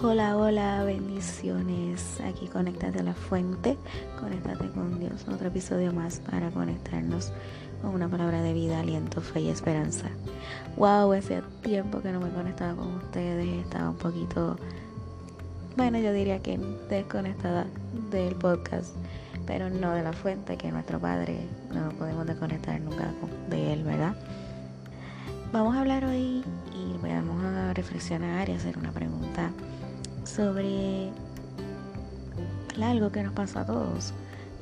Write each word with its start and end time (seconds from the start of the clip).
Hola, 0.00 0.36
hola, 0.36 0.84
bendiciones. 0.84 2.20
Aquí 2.20 2.46
conéctate 2.46 3.00
a 3.00 3.02
la 3.02 3.14
fuente, 3.14 3.76
conéctate 4.20 4.70
con 4.70 5.00
Dios. 5.00 5.26
Otro 5.26 5.48
episodio 5.48 5.92
más 5.92 6.20
para 6.20 6.52
conectarnos 6.52 7.32
con 7.82 7.94
una 7.96 8.08
palabra 8.08 8.40
de 8.40 8.52
vida, 8.52 8.78
aliento, 8.78 9.20
fe 9.20 9.40
y 9.40 9.48
esperanza. 9.48 10.06
Wow, 10.76 11.14
ese 11.14 11.42
tiempo 11.64 12.00
que 12.00 12.12
no 12.12 12.20
me 12.20 12.30
conectaba 12.30 12.76
con 12.76 12.94
ustedes, 12.94 13.48
estaba 13.64 13.90
un 13.90 13.96
poquito, 13.96 14.56
bueno, 15.76 15.98
yo 15.98 16.12
diría 16.12 16.38
que 16.38 16.60
desconectada 16.88 17.66
del 18.12 18.36
podcast, 18.36 18.94
pero 19.48 19.68
no 19.68 19.94
de 19.94 20.04
la 20.04 20.12
fuente, 20.12 20.56
que 20.56 20.70
nuestro 20.70 21.00
Padre 21.00 21.40
no 21.74 21.88
podemos 21.98 22.24
desconectar 22.24 22.80
nunca 22.80 23.12
de 23.50 23.72
Él, 23.72 23.82
¿verdad? 23.82 24.14
Vamos 25.52 25.74
a 25.74 25.80
hablar 25.80 26.04
hoy 26.04 26.44
y 26.72 26.98
vamos 27.02 27.42
a 27.42 27.74
reflexionar 27.74 28.48
y 28.48 28.52
hacer 28.52 28.78
una 28.78 28.92
pregunta 28.92 29.50
sobre 30.28 31.10
algo 32.82 33.10
que 33.10 33.22
nos 33.22 33.32
pasa 33.32 33.60
a 33.60 33.66
todos. 33.66 34.12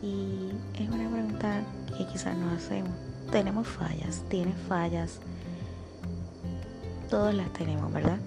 Y 0.03 0.51
es 0.79 0.89
una 0.89 1.09
pregunta 1.11 1.63
que 1.97 2.07
quizás 2.07 2.37
nos 2.37 2.53
hacemos. 2.55 2.93
Tenemos 3.31 3.67
fallas, 3.67 4.23
tienes 4.29 4.57
fallas. 4.69 5.21
Todos 7.11 7.35
las 7.35 7.53
tenemos, 7.53 7.93
¿verdad? 7.93 8.19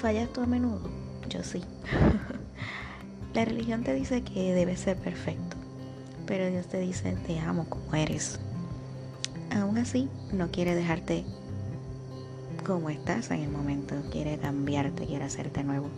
¿Fallas 0.00 0.32
tú 0.32 0.42
a 0.42 0.46
menudo? 0.46 0.82
Yo 1.28 1.42
sí. 1.42 1.62
La 3.34 3.44
religión 3.44 3.82
te 3.82 3.94
dice 3.94 4.22
que 4.22 4.52
debes 4.52 4.80
ser 4.80 4.98
perfecto, 4.98 5.56
pero 6.26 6.50
Dios 6.50 6.66
te 6.66 6.78
dice 6.80 7.16
te 7.26 7.38
amo 7.40 7.66
como 7.68 7.94
eres. 7.94 8.38
Aún 9.50 9.78
así, 9.78 10.08
no 10.32 10.50
quiere 10.50 10.74
dejarte 10.74 11.24
como 12.62 12.90
estás 12.90 13.30
en 13.30 13.40
el 13.40 13.50
momento, 13.50 13.94
quiere 14.10 14.38
cambiarte, 14.38 15.06
quiere 15.06 15.24
hacerte 15.24 15.64
nuevo. 15.64 15.88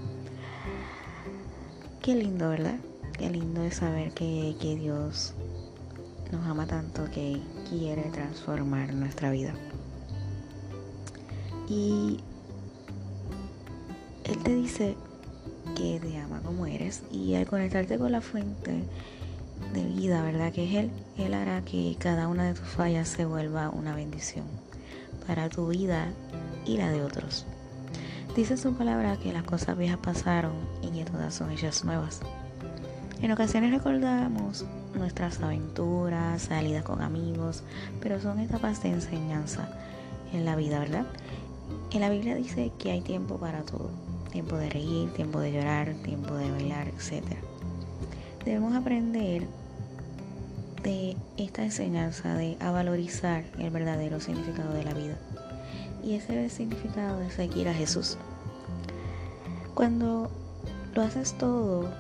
Qué 2.03 2.15
lindo, 2.15 2.49
¿verdad? 2.49 2.77
Qué 3.19 3.31
lindo 3.31 3.63
es 3.63 3.77
saber 3.77 4.13
que, 4.13 4.57
que 4.61 4.77
Dios 4.77 5.35
nos 6.33 6.47
ama 6.47 6.67
tanto 6.67 7.05
que 7.11 7.41
quiere 7.69 8.03
transformar 8.11 8.93
nuestra 8.95 9.31
vida. 9.31 9.55
Y 11.69 12.21
Él 14.25 14.39
te 14.43 14.55
dice 14.55 14.97
que 15.77 16.01
te 16.01 16.19
ama 16.19 16.41
como 16.43 16.67
eres 16.67 17.03
y 17.11 17.35
al 17.35 17.47
conectarte 17.47 17.99
con 17.99 18.13
la 18.13 18.21
fuente 18.21 18.85
de 19.73 19.85
vida, 19.85 20.23
¿verdad? 20.23 20.53
Que 20.53 20.65
es 20.65 20.75
Él, 20.75 20.91
Él 21.17 21.35
hará 21.35 21.63
que 21.63 21.97
cada 21.99 22.29
una 22.29 22.45
de 22.45 22.55
tus 22.55 22.69
fallas 22.69 23.09
se 23.09 23.25
vuelva 23.25 23.71
una 23.71 23.95
bendición 23.95 24.45
para 25.27 25.49
tu 25.49 25.69
vida 25.69 26.09
y 26.67 26.77
la 26.77 26.91
de 26.91 27.03
otros. 27.03 27.47
Dice 28.37 28.57
su 28.57 28.75
palabra 28.75 29.17
que 29.17 29.33
las 29.33 29.45
cosas 29.45 29.79
viejas 29.79 29.99
pasaron 29.99 30.53
y 30.83 30.91
que 30.91 31.05
todas 31.05 31.35
son 31.35 31.51
hechas 31.53 31.85
nuevas. 31.85 32.21
En 33.23 33.31
ocasiones 33.31 33.71
recordamos 33.71 34.65
nuestras 34.95 35.41
aventuras, 35.41 36.43
salidas 36.43 36.83
con 36.83 37.01
amigos, 37.01 37.63
pero 38.01 38.21
son 38.21 38.41
etapas 38.41 38.83
de 38.83 38.91
enseñanza 38.91 39.69
en 40.33 40.45
la 40.45 40.57
vida, 40.57 40.81
¿verdad? 40.81 41.07
En 41.93 42.01
la 42.01 42.11
Biblia 42.11 42.35
dice 42.35 42.73
que 42.79 42.91
hay 42.91 43.01
tiempo 43.01 43.39
para 43.39 43.63
todo. 43.63 43.91
Tiempo 44.33 44.57
de 44.57 44.69
reír, 44.69 45.13
tiempo 45.13 45.39
de 45.39 45.53
llorar, 45.53 45.95
tiempo 46.03 46.35
de 46.35 46.51
bailar, 46.51 46.89
etc. 46.89 47.23
Debemos 48.45 48.75
aprender 48.75 49.47
de 50.85 51.17
esta 51.39 51.65
enseñanza 51.65 52.37
de 52.37 52.57
a 52.61 52.71
valorizar 52.71 53.43
el 53.59 53.71
verdadero 53.71 54.21
significado 54.21 54.73
de 54.75 54.85
la 54.85 54.93
vida 54.93 55.17
y 56.05 56.15
ese 56.15 56.51
significado 56.51 57.21
es 57.23 57.33
seguir 57.35 57.69
a 57.69 57.75
Jesús. 57.75 58.19
Cuando 59.75 60.31
lo 60.95 61.03
haces 61.03 61.33
todo, 61.39 61.91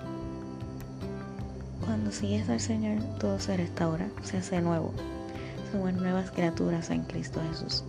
cuando 1.85 2.13
sigues 2.13 2.49
al 2.49 2.61
Señor, 2.61 3.03
todo 3.19 3.41
se 3.41 3.57
restaura, 3.57 4.09
se 4.23 4.37
hace 4.37 4.61
nuevo. 4.61 4.93
Somos 5.73 5.95
nuevas 5.95 6.31
criaturas 6.31 6.91
en 6.91 7.03
Cristo 7.05 7.41
Jesús. 7.51 7.85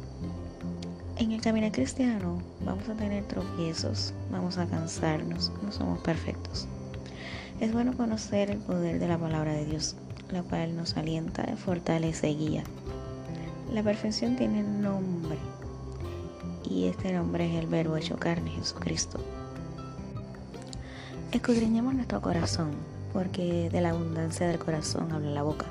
En 1.18 1.32
el 1.32 1.42
camino 1.42 1.72
cristiano 1.72 2.42
vamos 2.66 2.88
a 2.90 2.94
tener 2.94 3.26
tropiezos, 3.26 4.14
vamos 4.32 4.58
a 4.58 4.66
cansarnos, 4.66 5.52
no 5.62 5.72
somos 5.72 6.00
perfectos. 6.00 6.68
Es 7.60 7.72
bueno 7.72 7.96
conocer 7.96 8.50
el 8.52 8.58
poder 8.58 9.00
de 9.00 9.08
la 9.08 9.18
palabra 9.18 9.54
de 9.54 9.66
Dios, 9.66 9.96
la 10.32 10.44
cual 10.44 10.76
nos 10.76 10.98
alienta, 10.98 11.46
fortalece 11.58 12.30
y 12.32 12.38
guía. 12.38 12.64
La 13.74 13.84
perfección 13.84 14.36
tiene 14.36 14.64
nombre 14.64 15.38
y 16.70 16.86
este 16.86 17.14
nombre 17.14 17.50
es 17.50 17.60
el 17.60 17.68
verbo 17.68 17.98
hecho 17.98 18.18
carne, 18.18 18.52
Jesucristo. 18.52 19.20
Escudriñemos 21.32 21.94
nuestro 21.94 22.22
corazón, 22.22 22.72
porque 23.14 23.70
de 23.70 23.82
la 23.82 23.90
abundancia 23.90 24.48
del 24.48 24.60
corazón 24.60 25.12
habla 25.12 25.32
la 25.32 25.44
boca. 25.44 25.66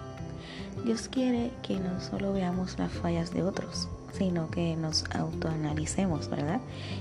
Dios 0.84 1.08
quiere 1.08 1.50
que 1.62 1.78
no 1.78 2.00
solo 2.00 2.32
veamos 2.32 2.78
las 2.78 2.92
fallas 2.92 3.32
de 3.32 3.42
otros, 3.42 3.88
sino 4.12 4.50
que 4.50 4.76
nos 4.76 5.04
autoanalicemos, 5.14 6.28
¿verdad? 6.28 6.60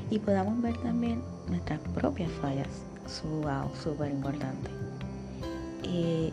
Y 0.09 0.19
podamos 0.19 0.61
ver 0.61 0.77
también 0.77 1.21
nuestras 1.49 1.79
propias 1.93 2.31
fallas. 2.41 2.67
Wow, 3.23 3.69
súper 3.83 4.11
importante. 4.11 4.69
Eh, 5.83 6.31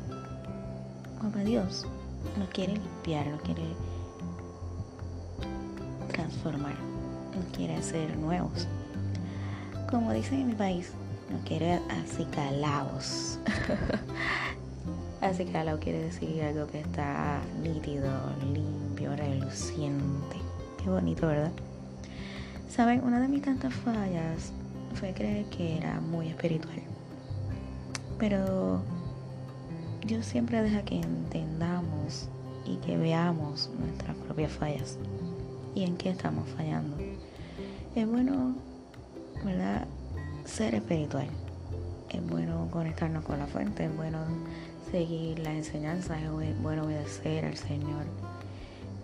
papá 1.21 1.41
Dios 1.41 1.87
nos 2.39 2.49
quiere 2.49 2.75
limpiar, 2.75 3.27
nos 3.27 3.43
quiere 3.43 3.63
transformar 6.13 6.91
nos 7.35 7.57
quiere 7.57 7.83
ser 7.83 8.17
nuevos. 8.17 8.67
Como 9.91 10.13
dicen 10.13 10.41
en 10.41 10.47
mi 10.49 10.55
país, 10.55 10.93
nos 11.31 11.43
quiere 11.43 11.81
acicalados. 11.89 13.39
Acicalado 15.21 15.79
quiere 15.81 16.03
decir 16.03 16.43
algo 16.43 16.67
que 16.67 16.81
está 16.81 17.41
nítido, 17.63 18.11
limpio, 18.53 19.15
reluciente. 19.17 20.37
Qué 20.83 20.89
bonito, 20.89 21.27
¿verdad? 21.27 21.53
Saben, 22.69 23.05
una 23.05 23.21
de 23.21 23.29
mis 23.29 23.43
tantas 23.43 23.75
fallas 23.75 24.53
fue 24.95 25.13
creer 25.13 25.45
que 25.47 25.77
era 25.77 26.01
muy 26.01 26.29
espiritual. 26.29 26.81
Pero 28.19 28.81
Dios 30.11 30.27
siempre 30.27 30.61
deja 30.61 30.83
que 30.83 30.97
entendamos 30.97 32.29
y 32.67 32.79
que 32.79 32.97
veamos 32.97 33.71
nuestras 33.79 34.17
propias 34.17 34.51
fallas 34.51 34.99
y 35.73 35.85
en 35.85 35.97
qué 35.97 36.11
estamos 36.11 36.49
fallando. 36.49 36.97
Es 37.95 38.09
bueno, 38.09 38.57
¿verdad? 39.45 39.87
Ser 40.45 40.75
espiritual. 40.75 41.29
Es 42.09 42.27
bueno 42.27 42.67
conectarnos 42.73 43.25
con 43.25 43.39
la 43.39 43.47
fuente, 43.47 43.85
es 43.85 43.97
bueno 43.97 44.19
seguir 44.91 45.39
las 45.39 45.55
enseñanzas, 45.55 46.21
es 46.21 46.61
bueno 46.61 46.87
obedecer 46.87 47.45
al 47.45 47.57
Señor. 47.57 48.05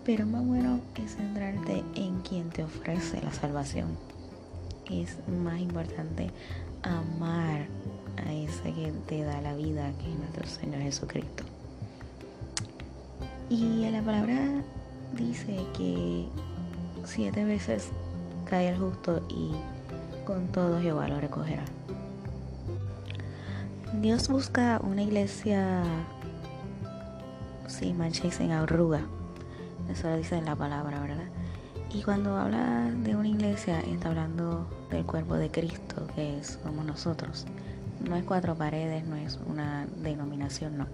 Pero 0.04 0.26
más 0.26 0.44
bueno 0.44 0.80
es 0.96 1.14
centrarte 1.14 1.84
en 1.94 2.20
quien 2.22 2.50
te 2.50 2.64
ofrece 2.64 3.22
la 3.22 3.32
salvación. 3.32 3.96
Es 4.90 5.18
más 5.28 5.60
importante 5.60 6.32
amar 6.82 7.68
a 8.24 8.32
ese 8.32 8.72
que 8.72 8.92
te 9.06 9.22
da 9.22 9.40
la 9.40 9.54
vida, 9.54 9.92
que 9.98 10.12
es 10.12 10.18
nuestro 10.18 10.46
Señor 10.46 10.82
Jesucristo. 10.82 11.44
Y 13.48 13.88
la 13.90 14.02
palabra 14.02 14.62
dice 15.16 15.56
que 15.76 16.26
siete 17.04 17.44
veces 17.44 17.90
cae 18.44 18.68
el 18.68 18.78
justo 18.78 19.22
y 19.28 19.52
con 20.24 20.48
todo 20.48 20.80
Jehová 20.80 21.08
lo 21.08 21.20
recogerá. 21.20 21.64
Dios 24.00 24.28
busca 24.28 24.80
una 24.82 25.02
iglesia 25.02 25.82
sin 27.66 27.96
mancha 27.96 28.26
y 28.26 28.30
sin 28.30 28.50
arruga. 28.50 29.02
Eso 29.90 30.10
lo 30.10 30.16
dice 30.16 30.36
en 30.36 30.44
la 30.44 30.56
palabra, 30.56 31.00
¿verdad? 31.00 31.28
Y 31.92 32.02
cuando 32.02 32.36
habla 32.36 32.90
de 32.90 33.16
una 33.16 33.28
iglesia, 33.28 33.80
está 33.80 34.08
hablando 34.08 34.66
del 34.90 35.06
cuerpo 35.06 35.36
de 35.36 35.50
Cristo, 35.50 36.06
que 36.14 36.38
es 36.38 36.58
como 36.58 36.82
nosotros. 36.82 37.46
No 38.00 38.16
es 38.16 38.24
cuatro 38.24 38.54
paredes, 38.54 39.06
no 39.06 39.16
es 39.16 39.38
una 39.46 39.86
denominación, 40.02 40.78
no. 40.78 40.86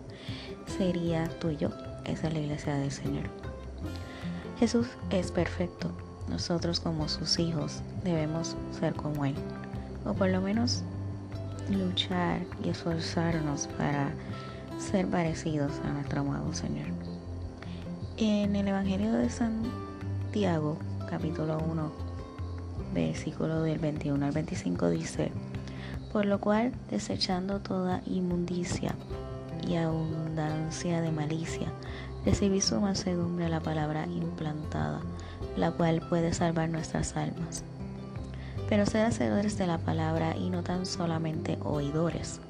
Sería 0.66 1.28
tú 1.40 1.50
y 1.50 1.56
yo. 1.56 1.70
Esa 2.04 2.28
es 2.28 2.34
la 2.34 2.40
iglesia 2.40 2.74
del 2.76 2.90
Señor. 2.90 3.24
Jesús 4.58 4.86
es 5.10 5.30
perfecto. 5.30 5.90
Nosotros 6.28 6.80
como 6.80 7.08
sus 7.08 7.38
hijos 7.38 7.82
debemos 8.04 8.56
ser 8.78 8.94
como 8.94 9.24
Él. 9.24 9.34
O 10.04 10.14
por 10.14 10.28
lo 10.28 10.40
menos 10.40 10.82
luchar 11.70 12.40
y 12.64 12.70
esforzarnos 12.70 13.68
para 13.78 14.10
ser 14.78 15.06
parecidos 15.06 15.72
a 15.84 15.92
nuestro 15.92 16.20
amado 16.20 16.52
Señor. 16.52 16.86
En 18.16 18.56
el 18.56 18.68
Evangelio 18.68 19.12
de 19.12 19.30
Santiago, 19.30 20.76
capítulo 21.08 21.58
1, 21.58 21.92
versículo 22.94 23.62
del 23.62 23.78
21 23.78 24.24
al 24.24 24.32
25 24.32 24.90
dice, 24.90 25.32
por 26.12 26.26
lo 26.26 26.38
cual 26.40 26.72
desechando 26.90 27.60
toda 27.60 28.02
inmundicia 28.06 28.94
y 29.66 29.76
abundancia 29.76 31.00
de 31.00 31.10
malicia, 31.10 31.68
recibí 32.24 32.60
su 32.60 32.80
mansedumbre 32.80 33.48
la 33.48 33.60
palabra 33.60 34.06
implantada, 34.06 35.00
la 35.56 35.70
cual 35.72 36.02
puede 36.08 36.32
salvar 36.34 36.68
nuestras 36.68 37.16
almas. 37.16 37.64
pero 38.68 38.86
ser 38.86 39.04
hacedores 39.04 39.58
de 39.58 39.66
la 39.66 39.76
palabra 39.76 40.34
y 40.34 40.48
no 40.48 40.62
tan 40.62 40.86
solamente 40.86 41.58
oidores, 41.62 42.40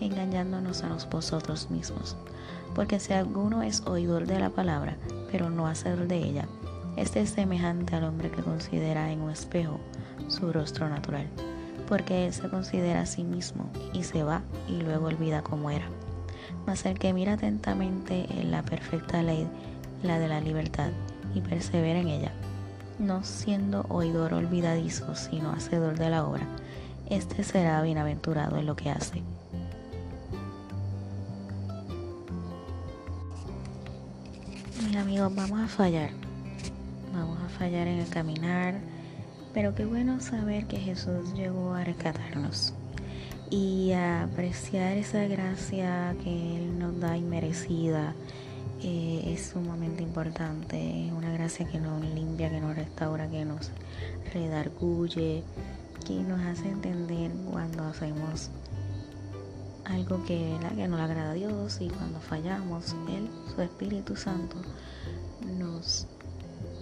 engañándonos 0.00 0.82
a 0.82 0.88
nosotros 0.88 1.70
mismos. 1.70 2.14
Porque 2.74 3.00
si 3.00 3.14
alguno 3.14 3.62
es 3.62 3.82
oidor 3.86 4.26
de 4.26 4.38
la 4.38 4.50
palabra, 4.50 4.96
pero 5.30 5.48
no 5.48 5.66
hacedor 5.66 6.08
de 6.08 6.18
ella, 6.18 6.46
este 6.96 7.22
es 7.22 7.30
semejante 7.30 7.96
al 7.96 8.04
hombre 8.04 8.30
que 8.30 8.42
considera 8.42 9.10
en 9.10 9.22
un 9.22 9.30
espejo 9.30 9.80
su 10.28 10.52
rostro 10.52 10.90
natural, 10.90 11.26
porque 11.92 12.24
él 12.24 12.32
se 12.32 12.48
considera 12.48 13.02
a 13.02 13.06
sí 13.06 13.22
mismo 13.22 13.66
y 13.92 14.04
se 14.04 14.22
va 14.22 14.40
y 14.66 14.80
luego 14.80 15.08
olvida 15.08 15.42
cómo 15.42 15.68
era. 15.68 15.84
Mas 16.66 16.86
el 16.86 16.98
que 16.98 17.12
mira 17.12 17.34
atentamente 17.34 18.24
en 18.30 18.50
la 18.50 18.62
perfecta 18.62 19.22
ley, 19.22 19.46
la 20.02 20.18
de 20.18 20.26
la 20.26 20.40
libertad, 20.40 20.88
y 21.34 21.42
persevera 21.42 22.00
en 22.00 22.08
ella, 22.08 22.32
no 22.98 23.22
siendo 23.24 23.84
oidor 23.90 24.32
olvidadizo, 24.32 25.14
sino 25.14 25.52
hacedor 25.52 25.98
de 25.98 26.08
la 26.08 26.24
obra, 26.24 26.46
este 27.10 27.44
será 27.44 27.82
bienaventurado 27.82 28.56
en 28.56 28.64
lo 28.64 28.74
que 28.74 28.88
hace. 28.88 29.22
Mis 34.82 34.96
amigos, 34.96 35.34
vamos 35.34 35.60
a 35.60 35.68
fallar. 35.68 36.08
Vamos 37.12 37.38
a 37.42 37.50
fallar 37.50 37.86
en 37.86 37.98
el 37.98 38.08
caminar, 38.08 38.80
pero 39.54 39.74
qué 39.74 39.84
bueno 39.84 40.20
saber 40.20 40.66
que 40.66 40.78
Jesús 40.78 41.34
llegó 41.34 41.74
a 41.74 41.84
rescatarnos 41.84 42.74
y 43.50 43.92
apreciar 43.92 44.96
esa 44.96 45.24
gracia 45.26 46.16
que 46.24 46.56
Él 46.56 46.78
nos 46.78 46.98
da 47.00 47.16
inmerecida 47.16 48.14
eh, 48.82 49.34
es 49.34 49.50
sumamente 49.52 50.02
importante. 50.02 51.06
Es 51.06 51.12
una 51.12 51.30
gracia 51.32 51.66
que 51.66 51.78
nos 51.78 52.02
limpia, 52.02 52.50
que 52.50 52.60
nos 52.60 52.74
restaura, 52.74 53.28
que 53.28 53.44
nos 53.44 53.70
redarguye, 54.32 55.44
que 56.06 56.14
nos 56.14 56.40
hace 56.40 56.68
entender 56.68 57.30
cuando 57.50 57.84
hacemos 57.84 58.50
algo 59.84 60.24
que, 60.24 60.56
que 60.74 60.88
no 60.88 60.96
le 60.96 61.02
agrada 61.02 61.30
a 61.32 61.34
Dios 61.34 61.78
y 61.80 61.88
cuando 61.88 62.20
fallamos, 62.20 62.96
Él, 63.08 63.28
su 63.54 63.60
Espíritu 63.60 64.16
Santo, 64.16 64.56
nos 65.58 66.06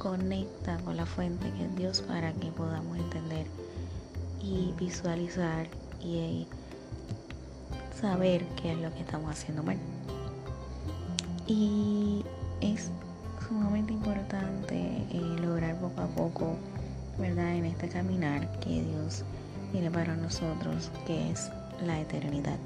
conecta 0.00 0.78
con 0.78 0.96
la 0.96 1.04
fuente 1.04 1.52
que 1.52 1.66
es 1.66 1.76
Dios 1.76 2.00
para 2.00 2.32
que 2.32 2.50
podamos 2.50 2.96
entender 2.96 3.46
y 4.42 4.72
visualizar 4.78 5.66
y 6.02 6.46
saber 8.00 8.42
qué 8.60 8.72
es 8.72 8.78
lo 8.78 8.90
que 8.94 9.00
estamos 9.00 9.30
haciendo 9.30 9.62
mal. 9.62 9.76
Y 11.46 12.24
es 12.62 12.90
sumamente 13.46 13.92
importante 13.92 14.74
eh, 15.10 15.36
lograr 15.42 15.78
poco 15.78 16.00
a 16.00 16.06
poco, 16.06 16.56
¿verdad? 17.18 17.54
En 17.56 17.66
este 17.66 17.88
caminar 17.88 18.50
que 18.60 18.82
Dios 18.82 19.22
tiene 19.70 19.90
para 19.90 20.16
nosotros, 20.16 20.90
que 21.06 21.30
es 21.30 21.50
la 21.84 22.00
eternidad, 22.00 22.56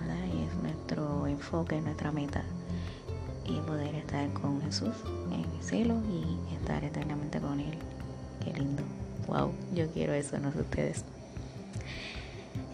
¿verdad? 0.00 0.24
Y 0.34 0.42
es 0.42 0.54
nuestro 0.60 1.28
enfoque, 1.28 1.80
nuestra 1.80 2.10
meta. 2.10 2.42
Y 3.52 3.60
poder 3.66 3.94
estar 3.94 4.32
con 4.32 4.62
Jesús 4.62 4.94
en 5.30 5.40
el 5.40 5.62
cielo 5.62 5.96
y 6.08 6.54
estar 6.54 6.82
eternamente 6.82 7.38
con 7.38 7.60
Él. 7.60 7.74
Qué 8.42 8.52
lindo. 8.58 8.82
Wow, 9.26 9.52
yo 9.74 9.86
quiero 9.90 10.14
eso, 10.14 10.38
no 10.38 10.52
sé 10.52 10.60
ustedes. 10.60 11.04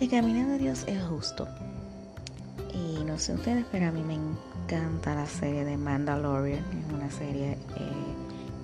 El 0.00 0.08
camino 0.08 0.48
de 0.48 0.58
Dios 0.58 0.84
es 0.86 1.02
justo. 1.02 1.48
Y 2.72 3.02
no 3.04 3.18
sé 3.18 3.34
ustedes, 3.34 3.64
pero 3.72 3.88
a 3.88 3.90
mí 3.90 4.02
me 4.02 4.14
encanta 4.14 5.16
la 5.16 5.26
serie 5.26 5.64
de 5.64 5.76
Mandalorian. 5.76 6.60
Es 6.60 6.92
una 6.92 7.10
serie 7.10 7.52
eh, 7.52 7.56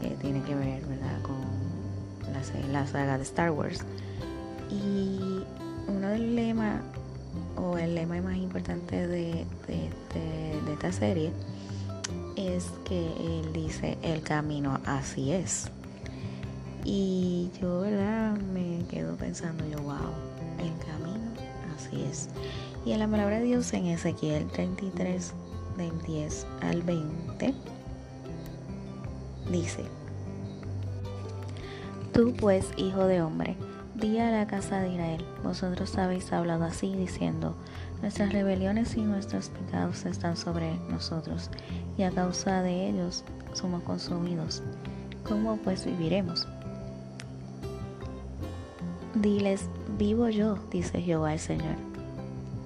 que 0.01 0.09
tiene 0.17 0.41
que 0.43 0.55
ver 0.55 0.85
¿verdad? 0.87 1.21
con 1.23 2.73
la, 2.73 2.87
saga 2.87 3.17
de 3.17 3.25
Star 3.25 3.51
Wars. 3.51 3.81
Y 4.71 5.43
uno 5.89 6.09
del 6.11 6.37
lema, 6.37 6.81
o 7.57 7.77
el 7.77 7.97
lema 7.97 8.21
más 8.21 8.37
importante 8.37 9.09
de, 9.09 9.45
de 9.67 10.73
esta 10.73 10.93
serie, 10.93 11.33
es 12.37 12.73
que 12.85 13.07
él 13.07 13.53
dice, 13.53 13.99
el 14.03 14.23
camino 14.23 14.81
así 14.87 15.33
es. 15.33 15.71
Y 16.85 17.51
yo, 17.61 17.81
¿verdad? 17.81 18.37
Me 18.37 18.85
quedo 18.91 19.17
pensando 19.17 19.65
yo, 19.67 19.79
wow, 19.79 20.13
el 20.59 20.73
camino 20.85 21.31
así 21.77 22.03
es. 22.03 22.29
Y 22.85 22.93
en 22.93 22.99
la 22.99 23.09
palabra 23.09 23.39
de 23.39 23.45
Dios 23.45 23.73
en 23.73 23.87
Ezequiel 23.87 24.47
33, 24.49 25.33
del 25.79 26.03
10 26.03 26.47
al 26.61 26.83
20, 26.83 27.55
dice, 29.51 29.85
Tú 32.13 32.35
pues, 32.39 32.69
hijo 32.77 33.07
de 33.07 33.23
hombre, 33.23 33.57
di 33.95 34.19
a 34.19 34.31
la 34.31 34.47
casa 34.47 34.81
de 34.81 34.93
Israel, 34.93 35.25
vosotros 35.43 35.97
habéis 35.99 36.33
hablado 36.33 36.65
así, 36.65 36.95
diciendo, 36.95 37.57
Nuestras 38.05 38.35
rebeliones 38.35 38.99
y 38.99 39.01
nuestros 39.01 39.49
pecados 39.49 40.05
están 40.05 40.37
sobre 40.37 40.77
nosotros, 40.91 41.51
y 41.97 42.03
a 42.03 42.11
causa 42.11 42.61
de 42.61 42.91
ellos 42.91 43.25
somos 43.55 43.83
consumidos. 43.83 44.63
¿Cómo 45.27 45.57
pues 45.57 45.87
viviremos? 45.87 46.47
Diles, 49.15 49.71
vivo 49.97 50.29
yo, 50.29 50.59
dice 50.71 51.01
Jehová 51.01 51.33
el 51.33 51.39
Señor 51.39 51.77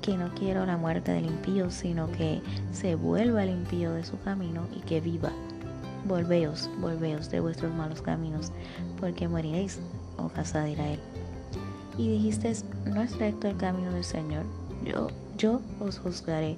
que 0.02 0.16
no 0.16 0.34
quiero 0.34 0.66
la 0.66 0.76
muerte 0.76 1.12
del 1.12 1.26
impío, 1.26 1.70
sino 1.70 2.10
que 2.10 2.42
se 2.72 2.96
vuelva 2.96 3.44
el 3.44 3.50
impío 3.50 3.92
de 3.92 4.04
su 4.04 4.18
camino 4.18 4.66
y 4.74 4.80
que 4.80 5.00
viva. 5.00 5.30
Volveos, 6.08 6.68
volveos 6.80 7.30
de 7.30 7.38
vuestros 7.38 7.72
malos 7.72 8.02
caminos, 8.02 8.50
porque 8.98 9.28
moriréis, 9.28 9.78
oh 10.16 10.30
casa 10.30 10.62
de 10.62 10.72
Israel. 10.72 11.00
Y 11.96 12.08
dijiste, 12.08 12.54
no 12.86 13.02
es 13.02 13.16
recto 13.18 13.46
el 13.46 13.56
camino 13.56 13.92
del 13.92 14.04
Señor, 14.04 14.42
yo, 14.84 15.08
yo 15.38 15.60
os 15.78 16.00
juzgaré, 16.00 16.56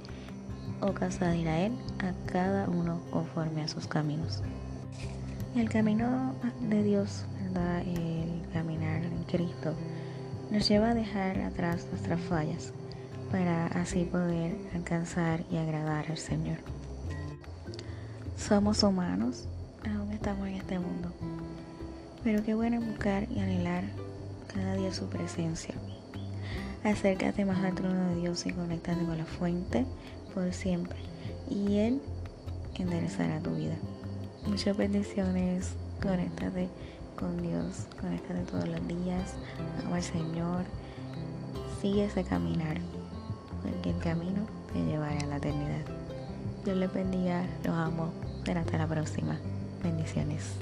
oh 0.80 0.94
casa 0.94 1.28
de 1.28 1.38
Israel, 1.38 1.72
a 1.98 2.12
cada 2.26 2.68
uno 2.68 3.00
conforme 3.10 3.62
a 3.62 3.68
sus 3.68 3.86
caminos. 3.86 4.42
El 5.54 5.68
camino 5.68 6.34
de 6.62 6.82
Dios, 6.82 7.26
¿verdad? 7.42 7.82
el 7.82 8.42
caminar 8.54 9.04
en 9.04 9.22
Cristo, 9.24 9.74
nos 10.50 10.66
lleva 10.66 10.90
a 10.90 10.94
dejar 10.94 11.40
atrás 11.40 11.86
nuestras 11.90 12.20
fallas 12.22 12.72
para 13.30 13.66
así 13.66 14.04
poder 14.04 14.56
alcanzar 14.74 15.44
y 15.50 15.58
agradar 15.58 16.06
al 16.08 16.18
Señor. 16.18 16.58
Somos 18.36 18.82
humanos, 18.82 19.46
aún 19.84 20.10
estamos 20.12 20.48
en 20.48 20.54
este 20.54 20.78
mundo, 20.78 21.12
pero 22.24 22.42
qué 22.42 22.54
bueno 22.54 22.80
buscar 22.80 23.30
y 23.30 23.40
anhelar 23.40 23.84
cada 24.54 24.74
día 24.74 24.92
su 24.92 25.06
presencia. 25.10 25.74
Acércate 26.84 27.44
más 27.44 27.62
al 27.62 27.74
trono 27.74 28.08
de 28.08 28.16
Dios 28.16 28.46
y 28.46 28.52
conéctate 28.52 29.04
con 29.04 29.18
la 29.18 29.26
fuente 29.26 29.84
por 30.34 30.52
siempre, 30.52 30.98
y 31.48 31.76
Él 31.78 32.00
enderezará 32.76 33.40
tu 33.40 33.54
vida. 33.54 33.74
Muchas 34.46 34.76
bendiciones, 34.76 35.74
conéctate 36.00 36.68
con 37.18 37.42
Dios, 37.42 37.86
conéctate 38.00 38.40
todos 38.50 38.68
los 38.68 38.88
días, 38.88 39.34
ama 39.84 39.96
al 39.96 40.02
Señor, 40.02 40.64
sigue 41.80 42.04
ese 42.06 42.24
caminar 42.24 42.78
porque 43.62 43.90
el 43.90 43.98
camino 43.98 44.46
te 44.72 44.82
llevará 44.84 45.18
a 45.18 45.26
la 45.26 45.36
eternidad. 45.36 45.84
Dios 46.64 46.76
les 46.76 46.92
bendiga, 46.92 47.44
los 47.64 47.74
amo, 47.74 48.12
hasta 48.46 48.78
la 48.78 48.86
próxima. 48.86 49.38
Bendiciones. 49.82 50.56